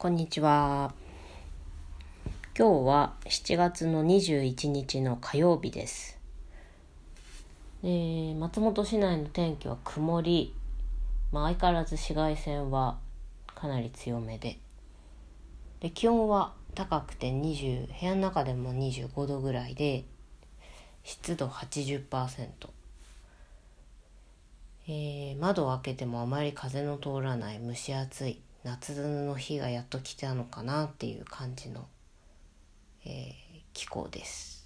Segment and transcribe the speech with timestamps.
[0.00, 0.94] こんにちは。
[2.58, 6.18] 今日は7月の21日の火曜日です。
[7.82, 10.54] で松本市内の天気は曇り、
[11.32, 12.96] まあ、相変わらず紫外線は
[13.54, 14.58] かなり強めで
[15.80, 20.04] で気温は高くて20部屋の中でも25度ぐらいで
[21.04, 22.48] 湿度80%、
[24.88, 28.94] えー、窓を開けてもあまり風の通らない蒸し暑い夏
[29.26, 31.86] の日がやっと来たのかなっていう感じの、
[33.04, 33.32] えー、
[33.72, 34.60] 気候です。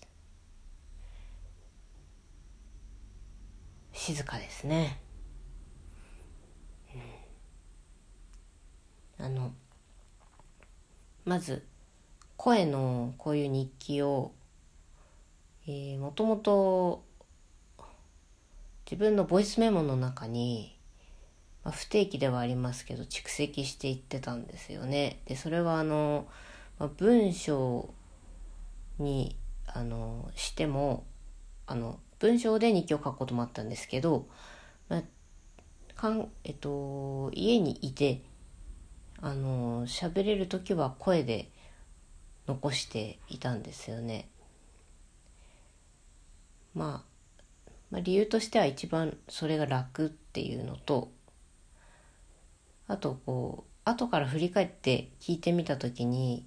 [3.93, 5.01] 静かですね、
[9.19, 9.53] うん、あの
[11.25, 11.65] まず
[12.37, 14.33] 声のこういう日記を、
[15.67, 17.05] えー、もともと
[18.85, 20.74] 自分のボイスメモの中に
[21.65, 25.21] まあ、不定期ではありますけど蓄積していってたんですよね。
[25.27, 26.27] でそれはあの、
[26.79, 27.89] まあ、文章
[28.99, 31.05] にあのしても
[31.67, 34.29] あの文章で日記を書くこともあったんですけど、
[34.89, 35.03] まあ
[35.97, 38.23] かんえっと、家にいて
[39.21, 41.51] あの喋れる時は声で
[42.47, 44.29] 残していたんですよね。
[46.75, 51.11] まあ、まあ、理由としては一番それが楽っていうのと
[52.87, 56.47] あとこう後から振り返って聞いてみた時に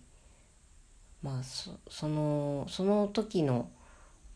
[1.21, 3.69] まあそそのその時の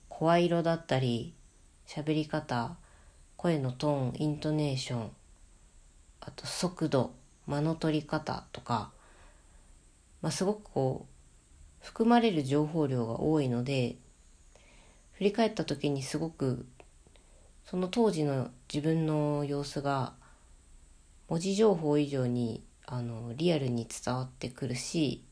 [0.09, 1.33] 声色だったり
[1.87, 2.75] 喋り方
[3.37, 5.11] 声のトーンイントネーション
[6.21, 7.13] あと速度
[7.47, 8.91] 間の取り方とか、
[10.21, 11.05] まあ、すごくこ
[11.81, 13.95] う含まれる情報量が多いので
[15.13, 16.65] 振り返った時にすごく
[17.65, 20.13] その当時の自分の様子が
[21.31, 25.23] 文字情報以上にあのリアルに伝わってくるし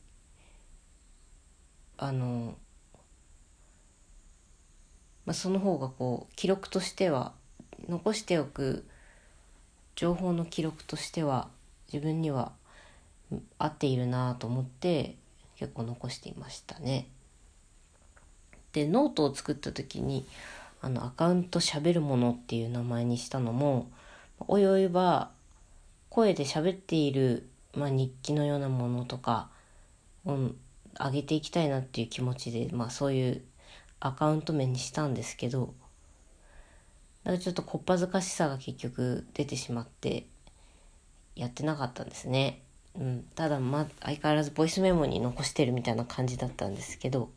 [1.98, 2.54] あの、
[5.26, 7.34] まあ、その方がこう記録としては
[7.86, 8.86] 残しておく
[9.94, 11.48] 情報の記録としては
[11.92, 12.52] 自分には
[13.58, 15.16] 合っているなと思って
[15.56, 17.08] 結構残していましたね。
[18.72, 20.24] でノートを作った時に
[20.80, 23.90] あのアカウントしゃべるものっていう名前にしたのも
[24.48, 25.38] おいおいは
[26.10, 29.48] 声で喋っている、まあ、日記のようなものとか
[30.26, 30.50] を
[30.98, 33.42] 上げていきたいなっていう気持ちで、まあ、そういう
[34.00, 35.72] アカウント名にしたんですけど
[37.24, 40.26] だからちょっとこっぱずかしさが結局出てしまって
[41.36, 42.62] やってなかったんですね。
[42.98, 47.30] うん、ただ、ま、相変わらずボイスメモに残してるみたいな感じだったんですけど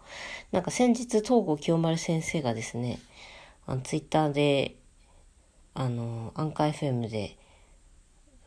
[0.51, 2.97] なんか先日東郷清丸先生がですね
[3.67, 4.77] あのツイッターで
[5.75, 7.37] あのアンカー FM で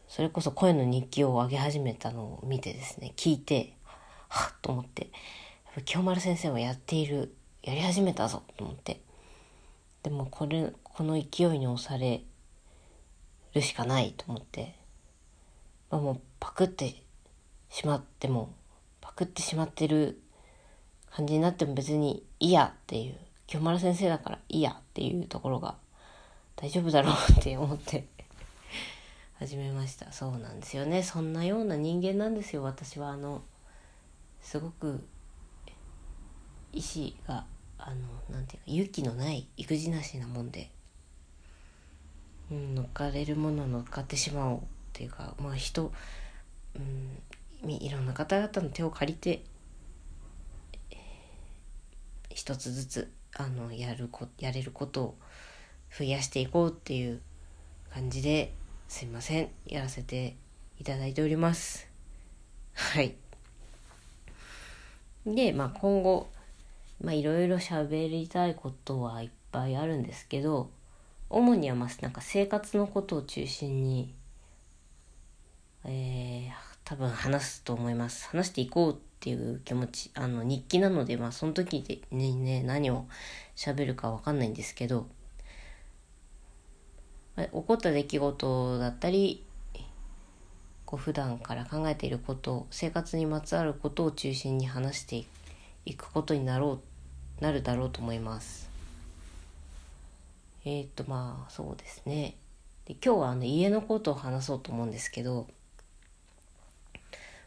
[0.08, 3.76] それこそ声の日記を上げ始めたのを見てですね聞いて
[4.28, 5.10] はっと思って
[5.84, 9.00] 清丸先生はやっているやり始めたぞと思って。
[10.06, 12.22] でもこれこの勢いに押され
[13.54, 14.76] るしかないと思って、
[15.90, 17.02] まあ、もうパクって
[17.70, 18.54] しまっても
[19.00, 20.20] パクってしまってる
[21.10, 23.16] 感じになっても別にいいやっていう
[23.48, 25.74] 清丸先生だからいいやっていうところが
[26.54, 28.06] 大丈夫だろうって思って。
[29.38, 30.10] 始めました。
[30.12, 31.02] そうなんですよね。
[31.02, 32.62] そんなような人間なんですよ。
[32.62, 33.42] 私はあの
[34.40, 35.04] すごく
[36.72, 37.44] 意志が
[37.78, 40.70] あのなんていうか勇気のない育児なしなもんで、
[42.50, 44.62] うん、乗っかれるもの乗っかってしまおうっ
[44.94, 45.92] ていうかまあ人、
[47.64, 49.42] うん、いろんな方々の手を借りて
[52.30, 55.14] 一つずつあのやるこやれることを
[55.96, 57.20] 増やしていこうっていう
[57.92, 58.54] 感じで
[58.88, 59.48] すいません。
[59.66, 60.36] やらせて
[60.78, 61.88] いただいております。
[62.74, 63.14] はい。
[65.26, 66.28] でまあ今後
[67.02, 70.70] まあいろいろ喋りたいことはいっぱいあるんですけど
[71.28, 74.14] 主にはまあなんか生活のことを中心に
[75.88, 76.52] えー、
[76.84, 78.28] 多分話すと思います。
[78.28, 83.06] 話していこうっていう気持ちあの日記なのでまあその時でねね何を
[83.56, 85.06] 喋るかわかんないんですけど
[87.36, 89.44] 起こった出来事だったり
[90.86, 95.24] こう普段から考えていること生活にまつわることを中心に話して
[95.84, 96.80] いくことになろ
[97.40, 98.70] うなるだろうと思います。
[100.64, 102.34] えっ、とまあそうですね
[102.86, 105.46] で今日はあの家のことを話そうと思うんですけど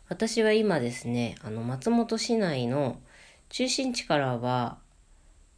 [0.08, 2.98] 私は今ですねあの松本市内の
[3.50, 4.78] 中心地からは、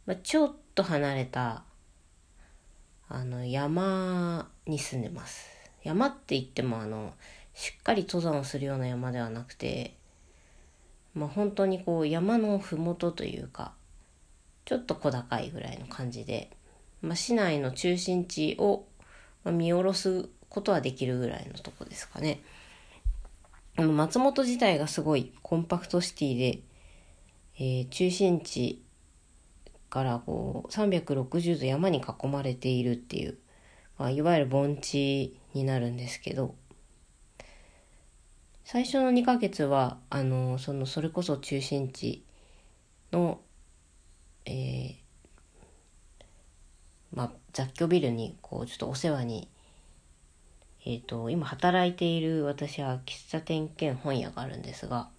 [0.06, 1.62] まあ、ちょっと離れた
[3.14, 5.48] あの山に住んでます
[5.82, 7.12] 山って言ってもあの
[7.54, 9.94] しっかり登山をするような山ではなくて
[11.14, 13.72] まあ、本当にこう山の麓というか
[14.64, 16.50] ちょっと小高いぐらいの感じで、
[17.02, 18.84] まあ、市内の中心地を
[19.44, 22.40] 見下ろすことはできるぐらいのとこですかね。
[23.76, 26.60] 松本自体がすごいコンパクトシティで、
[27.56, 28.81] えー、中心地
[29.92, 33.36] からこう360度山に囲まれているっていう、
[33.98, 36.54] まあ、いわゆる盆地になるんですけど
[38.64, 42.24] 最初の2ヶ月はあのそのそれこそ中心地
[43.12, 43.42] の、
[44.46, 44.94] えー、
[47.12, 49.50] まあ、雑居ビルにこうちょっとお世話に
[50.86, 55.10] えっ、ー、と、今働いている私は喫茶店兼本屋があるんですが、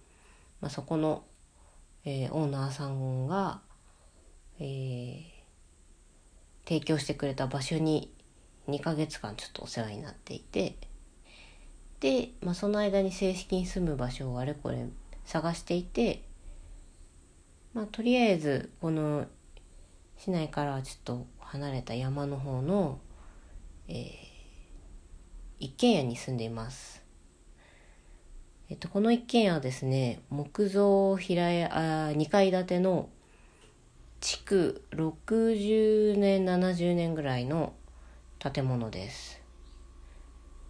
[0.60, 1.22] まあ、そこの、
[2.04, 3.60] えー、オーナーさんが、
[4.60, 5.24] えー、
[6.66, 8.10] 提供してくれた場所に
[8.68, 10.76] 2ヶ月間ちょっとお世話になっていて、
[12.00, 14.86] で、まあ、その間に正式に住む場所をあれこれ
[15.24, 16.22] 探していて、
[17.72, 19.26] まあ、とりあえずこの
[20.18, 22.98] 市内からちょっと離れた山の方の、
[23.88, 24.34] えー
[25.64, 27.02] 一軒家に住んでいます。
[28.68, 33.08] えっと、この一軒家はですね、木造平屋、あ2階建ての
[34.24, 37.74] 築60年、70年ぐらいの
[38.38, 39.38] 建物です。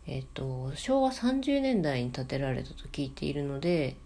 [0.08, 3.96] えっと、昭和30年代に建てられたと聞いているので、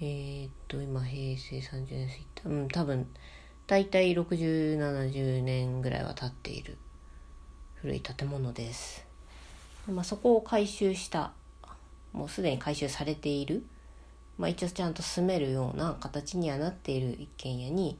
[0.00, 3.08] えっと、今、平成30年過ぎた、うん、多分、
[3.66, 6.78] 大体60、70年ぐらいは経っている
[7.82, 9.04] 古い建物です。
[9.88, 11.32] まあ、そこを改修した
[12.12, 13.64] もうすでに改修されている、
[14.38, 17.98] まあ、一応ちゃんと住めるような形にはなっている一軒家に、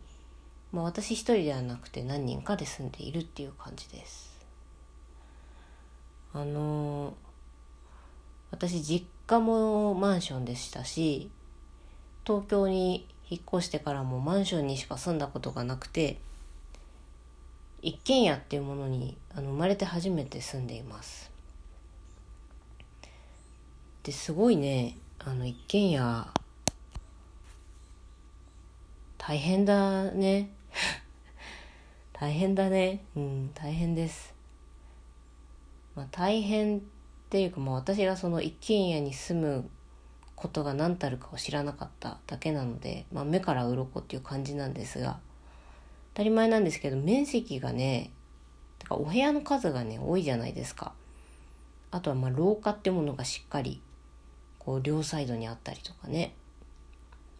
[0.72, 4.30] まあ、私一人ではなくて何人かで住んでいるっていう感じです。
[6.32, 7.12] あのー、
[8.52, 11.28] 私実家もマンションでしたし
[12.24, 16.18] 東京に引っ越してからもマンションにしか住んだことがなくて
[17.82, 21.30] 一軒家っていうものにあの生まれて初めて住んでいます
[23.04, 23.08] っ
[24.04, 26.28] てすごいねあの一軒家
[29.18, 30.50] 大変だね
[32.12, 33.04] 大変だね。
[33.16, 34.34] うん大変です。
[35.94, 36.80] まあ大変っ
[37.30, 39.70] ていうかまあ私がその一軒家に住む
[40.36, 45.20] ことが何たるかを知らなかっただけなので、まあ、目から鱗っていう感じなんですが
[46.14, 48.10] 当たり前なんですけど面積がね
[48.90, 50.92] かお部屋の数がね多いじゃないですか。
[51.92, 53.80] あとはまあ廊下ってものがしっかり
[54.58, 56.34] こう両サイドにあったりとかね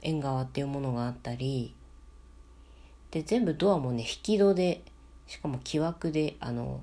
[0.03, 1.75] 縁側っていうものがあったり
[3.11, 4.83] で全部ドアもね引き戸で
[5.27, 6.81] しかも木枠であの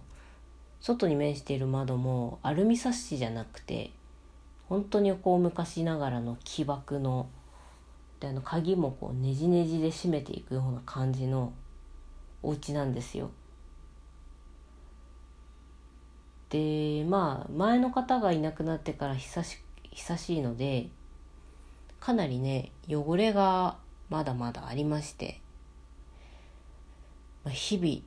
[0.80, 3.92] 外に面している窓もアルミサッシじゃなくて
[4.70, 7.30] 本当にこう昔ながらの木枠の
[8.20, 11.54] であの鍵もこうねじねじで閉めていくような感じの
[12.44, 13.32] お家なんですよ。
[16.50, 19.60] でまあ前の方がいなくなってから久し
[19.92, 20.88] 久しいので
[22.00, 23.78] かなりね汚れが
[24.10, 25.42] まだまだありまして、
[27.50, 28.02] 日々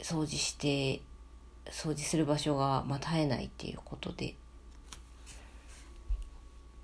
[0.00, 1.02] 掃除して
[1.66, 4.34] 掃除する場所が、まあ、絶えないっていうことで。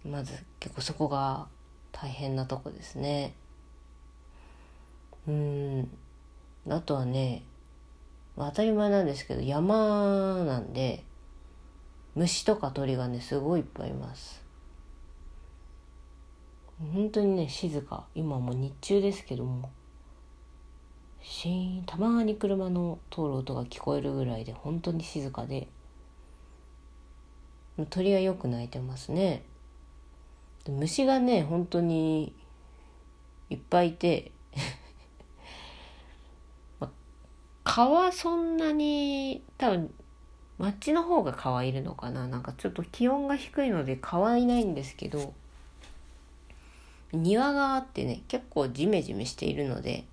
[0.05, 1.49] まず結構そこが
[1.91, 3.35] 大変なとこですね。
[5.27, 5.91] うん。
[6.69, 7.43] あとはね、
[8.37, 11.03] まあ、当たり前なんですけど山なんで
[12.15, 14.43] 虫とか鳥がねすごいいっぱいいます。
[16.93, 18.05] 本当にね静か。
[18.15, 19.71] 今もう日中ですけども。
[21.29, 25.67] シーンたまに車の通る音が聞こえるぐらいで本当に静かで。
[27.91, 29.43] 鳥はよく鳴いてますね。
[30.69, 32.33] 虫がね本当に
[33.51, 34.31] いっぱいいて。
[36.79, 36.91] ま
[37.65, 39.93] 蚊はそんなに多分
[40.59, 42.29] 町の方が蚊はいるのかな。
[42.29, 45.35] なんかちょっと気温が低いので蚊はいないんですけど。
[47.13, 50.07] 庭があってね結構ジメジメしているので。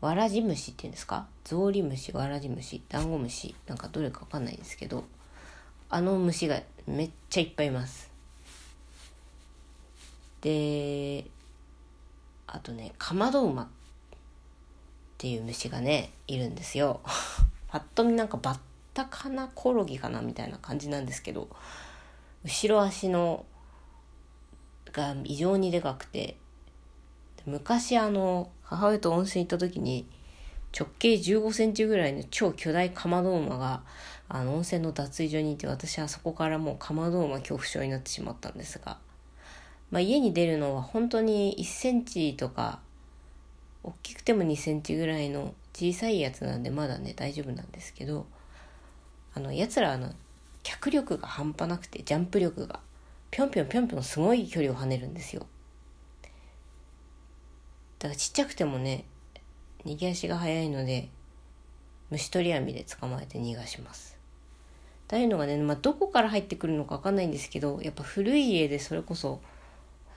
[0.00, 1.26] わらじ虫っていうんですか？
[1.44, 5.04] ゾウリムシわらじ虫ダンゴムシなんかどれかわかんないですけど
[5.88, 8.10] あの虫がめっちゃいっぱいいます。
[10.42, 11.24] で
[12.46, 13.66] あとねカマドウマっ
[15.18, 17.00] ていう虫がねいるんですよ。
[17.68, 18.58] パッと見なんかバッ
[18.94, 21.48] タカナコオロギかなみたいな感じなんですけど
[22.44, 23.44] 後ろ足の
[24.92, 26.36] が異常にでかくて
[27.44, 30.06] 昔あの母親と温泉行った時に
[30.78, 33.82] 直径15センチぐらいの超巨大カマドウマが
[34.28, 38.98] あの温泉の脱衣所にいて私はそこからもうカマドウマ恐怖症になってしまったんですが
[39.90, 42.80] まあ、家に出るのは本当に1センチとか
[43.84, 48.26] 大きくても2センチぐらいの小さいやつなんでまだね大丈夫なんですけど
[49.34, 50.12] あのやつらあの
[50.62, 52.80] 脚力が半端なくてジャンプ力が
[53.30, 55.46] ぴょんぴょんぴょんぴょんすごい距離を跳ねるんですよ。
[58.06, 59.04] だからちっちゃくてもね
[59.84, 61.08] 逃げ足が速いので
[62.10, 64.16] 虫取り網で捕まえて逃がします。
[65.08, 69.40] というのがね、まあ、どこから入ってくるのか分かんないんですけどやっぱ古い家でそれこそ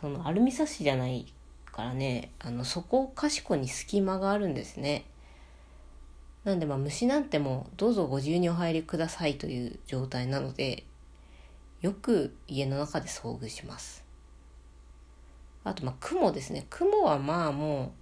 [0.02, 1.32] そのアルミサッシじゃない
[1.72, 5.06] からねあのそこかしこに隙間があるんですね。
[6.44, 10.84] なんでまあ虫なんてもどうぞご自由にお入りくださいという状態なので
[11.82, 14.09] よく家の中で遭遇します。
[15.70, 16.66] あとま雲ですね。
[16.70, 17.94] 雲はまあも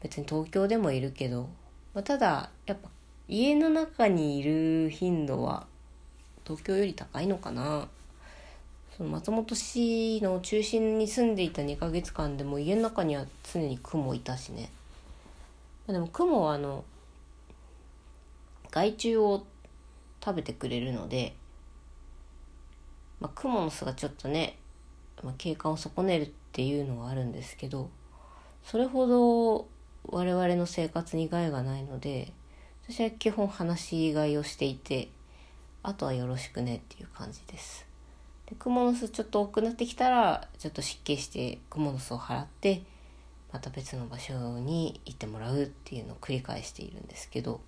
[0.00, 1.48] う別に東京でもいるけど、
[1.94, 2.88] まあ、ただやっぱ
[3.28, 5.66] 家の中にいる頻度は
[6.44, 7.88] 東京より高いのかな。
[8.96, 14.70] その松本市の中心に住んでいた2ヶ月間でも家の中には常に雲いたしね。
[15.86, 16.84] でも雲はあの
[18.70, 19.44] 害虫を
[20.24, 21.34] 食べてくれるので、
[23.20, 24.56] まあ、クモの巣がちょっとね、
[25.22, 27.88] まあ、景観を損ねるっていうのはあるんですけど
[28.62, 29.68] それほど
[30.04, 32.34] 我々の生活に害がないので
[32.86, 35.08] 私は基本話し飼いをしていて
[35.82, 37.86] あとはよろしくねっていう感じです。
[38.46, 42.82] でクモの巣ちょっと多くなってきたらちょっと湿気してクモの巣を払って
[43.50, 47.60] また別の場所に行ってもらうっていうのを繰り返しているんですけど。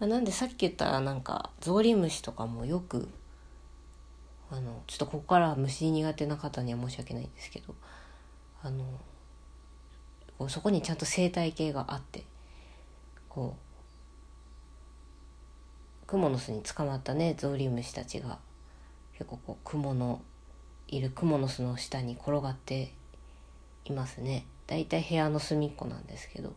[0.00, 3.08] まあ、なんでさっき言ったなんかゾウリムシとかもよく
[4.50, 7.74] あのちょっとここから虫苦手な方には申し訳ないんですけど
[8.62, 8.84] あの
[10.48, 12.24] そこにちゃんと生態系があって
[13.28, 13.68] こう
[16.06, 18.38] クモの巣に捕まったねゾウリムシたちが
[19.12, 20.22] 結構こう雲の
[20.86, 22.92] いるクモの巣の下に転がって
[23.84, 24.46] いますね。
[24.66, 26.52] だいたい部屋の隅っこなんですけど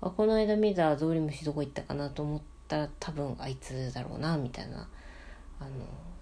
[0.00, 4.88] あこの間見たゾウリムシどこ行ったかなと思ったら多分あいつだろうなみたいな
[5.58, 5.70] あの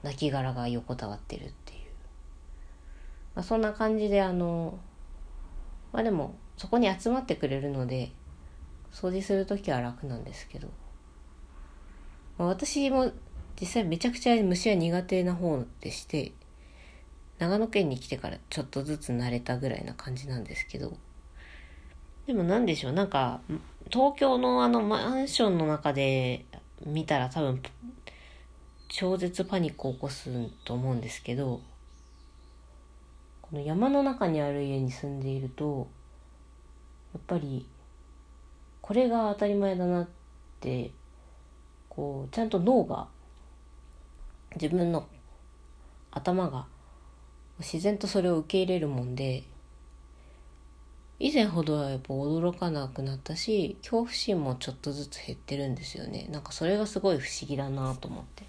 [0.03, 1.81] 亡骸が横たわってるっていう、
[3.35, 4.79] まあ、そんな感じであの
[5.93, 8.13] まあでもそこに集まってくれるので
[8.93, 10.69] 掃除する時は楽なんですけど、
[12.39, 13.13] まあ、私も
[13.61, 16.33] 実際めちゃくちゃ虫は苦手な方でして
[17.39, 20.97] 長野県に来てからちょっとずつ慣れたぐらいな感じなんですけど。
[22.27, 23.41] でも何でしょうなんか
[23.91, 26.45] 東京のあのマンションの中で
[26.85, 27.63] 見たら多分
[28.89, 30.31] 超絶パニックを起こす
[30.65, 31.61] と思うんですけど
[33.43, 35.89] この山の中にある家に住んでいると
[37.15, 37.67] やっぱり
[38.81, 40.09] これが当たり前だなっ
[40.61, 40.91] て
[41.89, 43.09] こうちゃんと脳が
[44.57, 45.07] 自分の
[46.11, 46.67] 頭が
[47.59, 49.45] 自然とそれを受け入れるもんで
[51.19, 56.29] 以前ほどはやっぱ驚かなくなったし恐怖心もちょっとずつ減ってるんですよね。
[56.31, 58.45] なんかそれがすごい不思議だなと思って。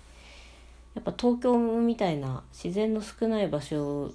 [0.96, 4.12] やっぱ東京みたいな自然の少ない場所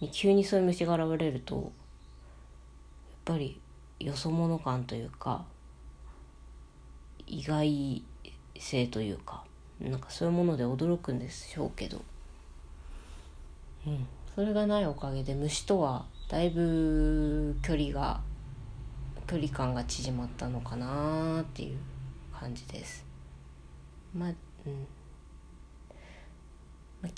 [0.00, 1.64] に急にそういう虫が現れるとやっ
[3.24, 3.60] ぱり
[4.00, 5.44] よそ者感というか
[7.26, 8.02] 意外
[8.58, 9.44] 性というか
[9.80, 12.02] なんかそういうもので驚くんでしょうけど。
[13.86, 14.06] うん。
[14.34, 18.20] それがないおかげで虫とはだいぶ距離が
[19.26, 21.78] 距離感が縮まったのかなっていう
[22.32, 23.04] 感じです。
[24.14, 24.34] まあうん、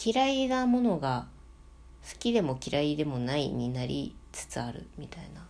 [0.02, 1.26] 嫌いなものが
[2.09, 5.43] 好きでも嫌いでもないになりつつあるみたいな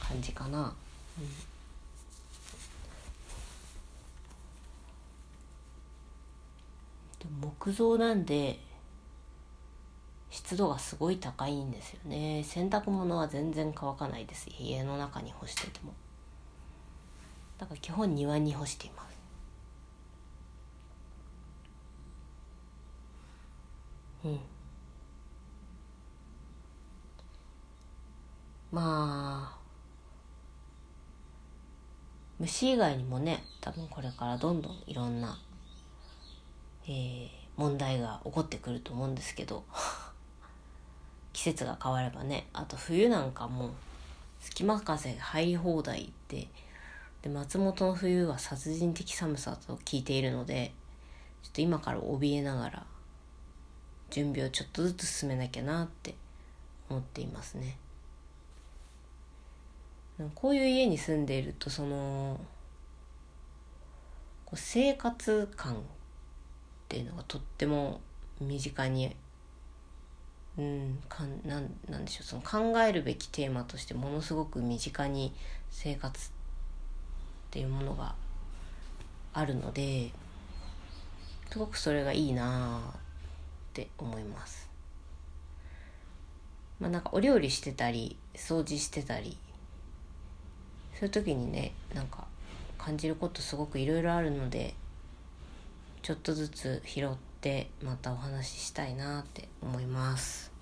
[0.00, 0.74] 感じかな、
[1.18, 1.22] う
[7.26, 8.60] ん、木造なんで
[10.30, 12.44] 湿度がすごい高いんですよね。
[12.44, 14.48] 洗濯物は全然乾かないです。
[14.58, 15.94] 家の中に干してても。
[17.58, 19.15] だから基本庭に干しています。
[28.72, 29.56] まあ
[32.38, 35.38] 虫以外にもね多分これからどんどんいろんな、
[36.86, 39.64] えー、問題が起こってくると思うんですけど
[41.32, 43.70] 季節が変わればねあと冬なんかも
[44.40, 46.48] 隙間風入り放題って
[47.22, 50.72] で松本の冬は殺人的寒さと聞いているので
[51.42, 52.86] ちょっと今から怯えながら
[54.10, 56.14] 準備をちょっとずつ進めなきゃなって
[56.88, 57.76] 思っていますね。
[60.34, 62.40] こういう家に住んでいるとその
[64.54, 65.78] 生活感っ
[66.88, 68.00] ていうのがとっても
[68.40, 69.14] 身近に
[70.56, 75.34] うんかんなんなんでしょうその考えるべきテーマとしてものすごく身近に
[75.70, 76.32] 生活っ
[77.50, 78.14] ていうものが
[79.34, 80.12] あるので
[81.50, 83.05] すごくそれがいいなあ
[83.76, 84.70] って思います。
[86.80, 89.36] まあなんかお料理してたり掃除してたり
[90.94, 92.26] そういう時にねなんか
[92.78, 94.74] 感じることすごくいろいろあるので
[96.02, 100.52] ちょっとずつ拾ってまたお話ししたいなって思います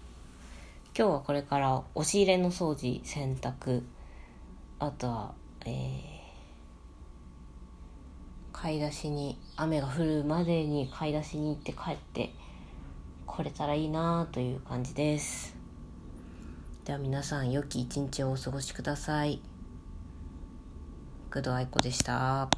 [0.96, 3.82] 今日はこれから押し入れの掃除洗濯
[4.78, 5.34] あとは
[5.66, 6.14] えー
[8.52, 12.32] 買い出しに雨が降るまでに買い出しに行って帰って
[13.36, 15.56] 来れたらいいなという感じです
[16.84, 19.40] では皆さん良き一日をお過ごしください
[21.32, 22.48] 工藤愛子でした。